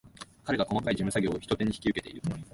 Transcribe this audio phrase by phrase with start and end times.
[0.45, 2.23] 彼が細かい事務作業を一手に引き受けている